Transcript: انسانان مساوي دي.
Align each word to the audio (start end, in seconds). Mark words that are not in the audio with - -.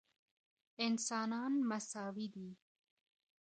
انسانان 0.87 1.53
مساوي 1.69 2.27
دي. 2.35 2.49